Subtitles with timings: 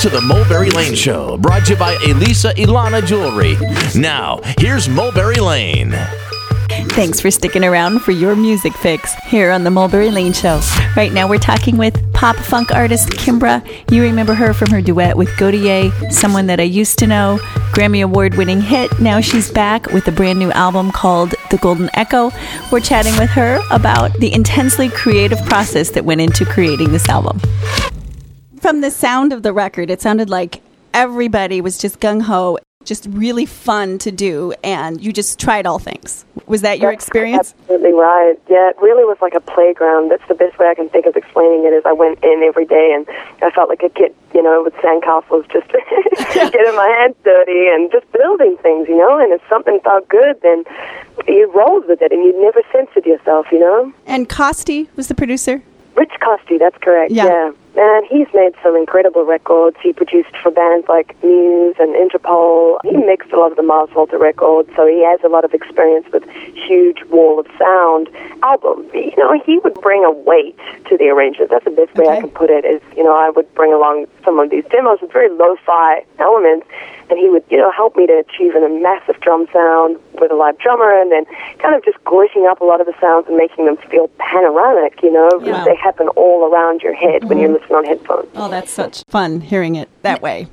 [0.00, 3.56] to the Mulberry Lane Show, brought to you by Elisa Ilana Jewelry.
[4.00, 5.90] Now, here's Mulberry Lane.
[6.90, 10.60] Thanks for sticking around for your music fix here on the Mulberry Lane Show.
[10.96, 13.60] Right now, we're talking with pop funk artist Kimbra.
[13.90, 17.38] You remember her from her duet with Gotye, someone that I used to know,
[17.72, 19.00] Grammy Award winning hit.
[19.00, 22.30] Now she's back with a brand new album called The Golden Echo.
[22.70, 27.40] We're chatting with her about the intensely creative process that went into creating this album.
[28.60, 30.62] From the sound of the record, it sounded like
[30.92, 35.78] everybody was just gung ho just really fun to do, and you just tried all
[35.78, 36.24] things.
[36.46, 37.54] Was that your That's experience?
[37.60, 38.34] Absolutely right.
[38.48, 40.10] Yeah, it really was like a playground.
[40.10, 41.74] That's the best way I can think of explaining it.
[41.74, 43.06] Is I went in every day and
[43.42, 45.68] I felt like a kid, you know, with sandcastles, just
[46.34, 49.18] getting my hands dirty and just building things, you know.
[49.18, 50.64] And if something felt good, then
[51.28, 53.92] you rolled with it, and you never censored yourself, you know.
[54.06, 55.62] And Costey was the producer.
[55.94, 57.12] Rich Costey, that's correct.
[57.12, 57.26] Yeah.
[57.26, 57.52] Yeah.
[57.78, 59.76] And he's made some incredible records.
[59.80, 62.78] He produced for bands like Muse and Interpol.
[62.82, 65.54] He mixed a lot of the Mars Volta records, so he has a lot of
[65.54, 68.10] experience with huge wall of sound
[68.42, 68.90] albums.
[68.92, 70.58] You know, he would bring a weight
[70.88, 71.50] to the arrangement.
[71.52, 72.64] That's the best way I can put it.
[72.64, 76.66] Is you know, I would bring along some of these demos with very lo-fi elements,
[77.10, 80.34] and he would you know help me to achieve a massive drum sound with a
[80.34, 81.24] live drummer, and then
[81.58, 85.02] kind of just glitching up a lot of the sounds and making them feel panoramic.
[85.02, 85.64] You know, Yeah.
[85.64, 87.60] they happen all around your head when you're mm-hmm.
[87.60, 88.28] listening on headphones.
[88.34, 90.48] Oh, that's such fun hearing it that way.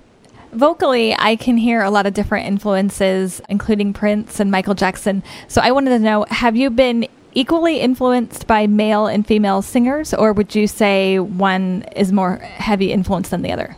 [0.52, 5.22] Vocally, I can hear a lot of different influences, including Prince and Michael Jackson.
[5.50, 10.14] So I wanted to know have you been equally influenced by male and female singers,
[10.14, 13.76] or would you say one is more heavy influence than the other?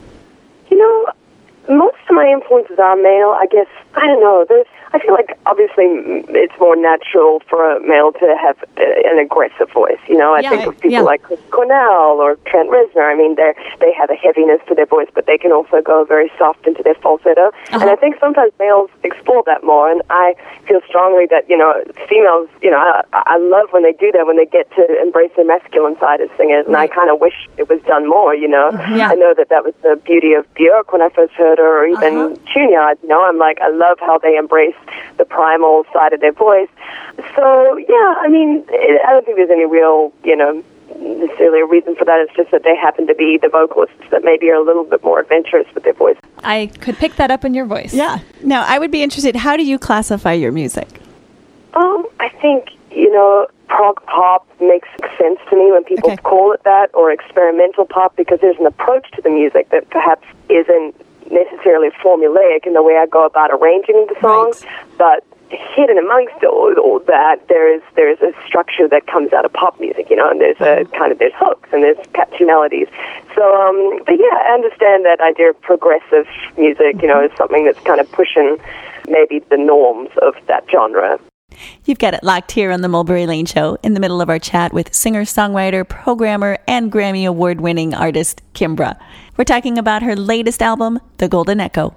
[0.70, 3.38] You know, most of my influences are male.
[3.38, 4.44] I guess I don't know.
[4.50, 5.86] There's, I feel like obviously
[6.30, 10.00] it's more natural for a male to have uh, an aggressive voice.
[10.08, 11.02] You know, I Yeah, think of people yeah.
[11.02, 13.04] like Chris Cornell or Trent Reznor.
[13.12, 16.06] I mean, they they have a heaviness to their voice, but they can also go
[16.06, 17.48] very soft into their falsetto.
[17.48, 17.80] Uh-huh.
[17.82, 19.92] And I think sometimes males explore that more.
[19.92, 20.36] And I
[20.68, 21.74] feel strongly that you know
[22.08, 22.48] females.
[22.62, 25.46] You know, I, I love when they do that when they get to embrace their
[25.46, 26.66] masculine side as singers.
[26.66, 28.34] And I kind of wish it was done more.
[28.36, 28.96] You know, uh-huh.
[28.96, 29.10] Yeah.
[29.10, 31.88] I know that that was the beauty of Björk when I first heard her, or
[31.88, 32.36] even uh-huh.
[32.54, 33.00] Tune-Yards.
[33.04, 34.77] You know, I'm like, I love how they embrace
[35.18, 36.70] the primal side of their voice.
[37.36, 40.64] So yeah, I mean, it, I don't think there's any real, you know,
[41.00, 42.20] necessarily a reason for that.
[42.22, 45.04] It's just that they happen to be the vocalists that maybe are a little bit
[45.04, 46.18] more adventurous with their voice.
[46.44, 47.94] I could pick that up in your voice.
[47.94, 48.20] Yeah.
[48.42, 49.36] Now, I would be interested.
[49.36, 50.88] How do you classify your music?
[51.74, 54.88] Um, I think you know, prog pop makes
[55.20, 56.22] sense to me when people Okay.
[56.24, 60.26] call it that, or experimental pop, because there's an approach to the music that perhaps
[60.50, 60.96] isn't
[61.32, 64.66] necessarily formulaic in the way I go about arranging the songs,
[64.98, 69.46] but hidden amongst all, all that there is there is a structure that comes out
[69.46, 72.44] of pop music, you know, and there's a kind of there's hooks and there's catchy
[72.44, 72.88] melodies.
[73.36, 76.28] So, um, but yeah, I understand that idea of progressive
[76.58, 78.58] music, you know, is something that's kind of pushing
[79.08, 81.20] maybe the norms of that genre.
[81.86, 84.40] You've got it locked here on the Mulberry Lane Show in the middle of our
[84.40, 89.00] chat with singer, songwriter, programmer, and Grammy Award winning artist Kimbra.
[89.38, 91.96] We're talking about her latest album, The Golden Echo.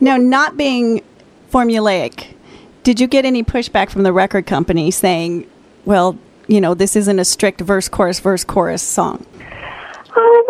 [0.00, 1.02] Now, not being
[1.50, 2.34] formulaic,
[2.82, 5.48] did you get any pushback from the record company saying,
[5.84, 9.24] well, you know, this isn't a strict verse, chorus, verse, chorus song?
[10.14, 10.44] Um,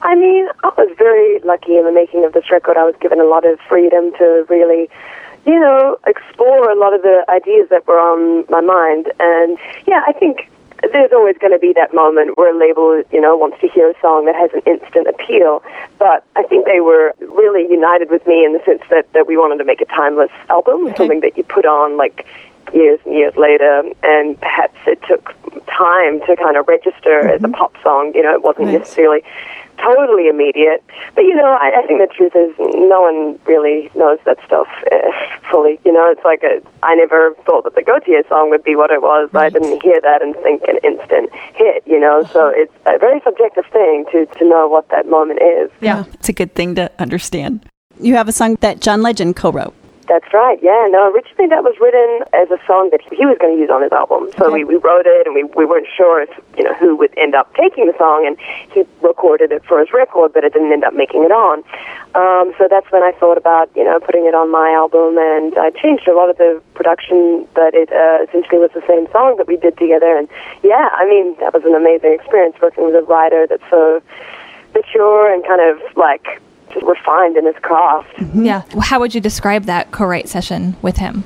[0.00, 2.78] I mean, I was very lucky in the making of this record.
[2.78, 4.88] I was given a lot of freedom to really,
[5.46, 9.12] you know, explore a lot of the ideas that were on my mind.
[9.20, 10.50] And yeah, I think
[10.92, 13.90] there's always going to be that moment where a label, you know, wants to hear
[13.90, 15.62] a song that has an instant appeal.
[15.98, 19.36] But I think they were really united with me in the sense that, that we
[19.36, 22.26] wanted to make a timeless album, something that you put on like
[22.72, 25.34] years and years later, and perhaps it took
[25.66, 27.54] time to kind of register as a mm-hmm.
[27.54, 28.12] pop song.
[28.14, 28.78] You know, it wasn't Right.
[28.78, 29.22] necessarily
[29.78, 30.82] totally immediate.
[31.14, 34.68] But you know, I, I think the truth is, no one really knows that stuff
[34.90, 35.10] uh,
[35.50, 35.78] fully.
[35.84, 38.90] You know, it's like a, I never thought that the Gotye song would be what
[38.90, 39.30] it was.
[39.34, 41.82] I didn't hear that and think an instant hit.
[41.86, 45.70] You know, so it's a very subjective thing to to know what that moment is.
[45.80, 46.04] Yeah.
[46.14, 47.68] It's a good thing to understand.
[48.00, 49.74] You have a song that John Legend co wrote.
[50.14, 50.62] That's right.
[50.62, 50.86] Yeah.
[50.94, 53.82] No, originally that was written as a song that he was going to use on
[53.82, 54.30] his album.
[54.38, 54.62] So Okay.
[54.62, 57.34] we, we wrote it, and we we weren't sure if you know who would end
[57.34, 58.38] up taking the song, and
[58.70, 61.64] he recorded it for his record, but it didn't end up making it on.
[62.14, 65.58] Um, so that's when I thought about you know putting it on my album, and
[65.58, 69.34] I changed a lot of the production, but it uh, essentially was the same song
[69.38, 70.16] that we did together.
[70.16, 70.28] And
[70.62, 74.00] yeah, I mean that was an amazing experience working with a writer that's so
[74.78, 76.40] mature and kind of like
[76.82, 78.08] refined in his craft.
[78.34, 78.62] Yeah.
[78.80, 81.24] How would you describe that co-write session with him?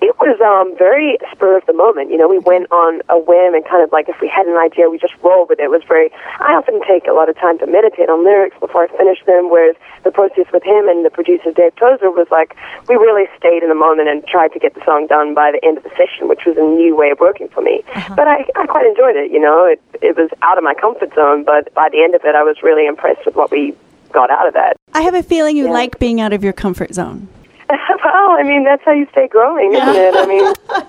[0.00, 2.10] It was um, very spur of the moment.
[2.10, 4.56] You know, we went on a whim and kind of like if we had an
[4.56, 5.64] idea, we just rolled with it.
[5.64, 6.10] It was very.
[6.38, 9.50] I often take a lot of time to meditate on lyrics before I finish them,
[9.50, 9.74] whereas
[10.04, 12.54] the process with him and the producer Dave Tozer was like
[12.86, 15.58] we really stayed in the moment and tried to get the song done by the
[15.66, 17.82] end of the session, which was a new way of working for me.
[17.90, 18.14] Uh-huh.
[18.14, 19.32] But I, I quite enjoyed it.
[19.34, 22.22] You know, it it was out of my comfort zone, but by the end of
[22.22, 23.74] it, I was really impressed with what we
[24.12, 24.76] got out of that.
[24.94, 25.72] I have a feeling you yeah.
[25.72, 27.28] like being out of your comfort zone.
[27.68, 30.14] well, I mean, that's how you stay growing, isn't it?
[30.14, 30.44] I mean,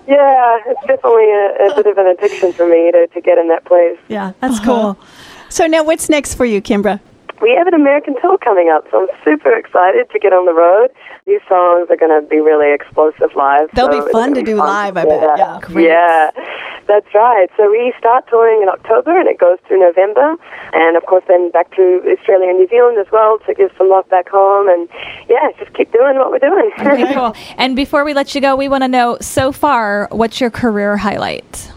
[0.07, 3.49] yeah, it's definitely a, a, bit of an addiction for me to, to get in
[3.49, 3.97] that place.
[4.07, 4.95] Yeah, that's uh-huh.
[4.95, 4.99] cool.
[5.49, 7.01] So now what's next for you, Kimbra?
[7.41, 10.53] We have an American tour coming up, so I'm super excited to get on the
[10.53, 10.89] road.
[11.25, 13.69] These songs are going to be really explosive live.
[13.73, 14.67] They'll so be fun to do fun.
[14.67, 15.37] live, I bet.
[15.37, 16.31] Yeah, yeah,
[16.89, 17.47] that's right.
[17.55, 20.35] So we start touring in October and it goes through November.
[20.73, 23.89] And of course, then back to Australia and New Zealand as well to give some
[23.89, 24.67] love back home.
[24.67, 24.89] And
[25.29, 26.71] yeah, just keep doing what we're doing.
[26.89, 27.35] Okay, cool.
[27.57, 30.97] And before we let you go, we want to know so far, what's your career
[30.97, 31.71] highlight?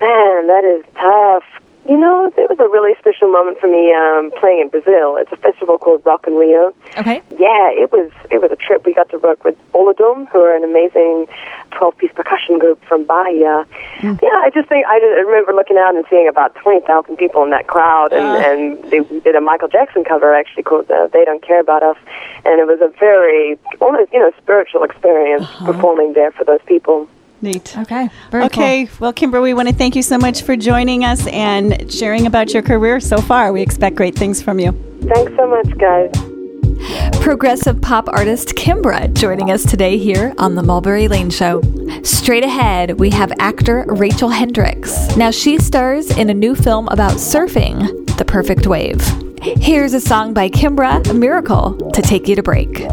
[0.00, 1.59] Man, that is tough.
[1.90, 5.18] You know, it was a really special moment for me um, playing in Brazil.
[5.18, 6.72] It's a festival called Rock in Rio.
[6.96, 7.20] Okay.
[7.34, 8.86] Yeah, it was it was a trip.
[8.86, 11.26] We got to work with Olodum, who are an amazing
[11.72, 13.66] twelve-piece percussion group from Bahia.
[14.06, 14.22] Mm.
[14.22, 17.16] Yeah, I just think I, just, I remember looking out and seeing about twenty thousand
[17.16, 18.48] people in that crowd, and, uh.
[18.48, 21.98] and they did a Michael Jackson cover actually called uh, "They Don't Care About Us,"
[22.46, 25.72] and it was a very almost you know spiritual experience uh-huh.
[25.72, 27.08] performing there for those people.
[27.42, 27.76] Neat.
[27.78, 28.10] Okay.
[28.34, 28.86] okay.
[28.86, 28.96] Cool.
[29.00, 32.52] Well, Kimbra, we want to thank you so much for joining us and sharing about
[32.52, 33.52] your career so far.
[33.52, 34.72] We expect great things from you.
[35.02, 36.10] Thanks so much, guys.
[37.20, 41.62] Progressive pop artist Kimbra joining us today here on the Mulberry Lane Show.
[42.02, 45.16] Straight ahead, we have actor Rachel Hendricks.
[45.16, 49.00] Now, she stars in a new film about surfing, The Perfect Wave.
[49.42, 52.86] Here's a song by Kimbra, Miracle, to take you to break.